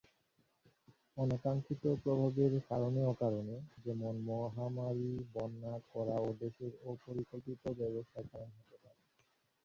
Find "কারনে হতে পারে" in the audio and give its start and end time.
8.31-8.99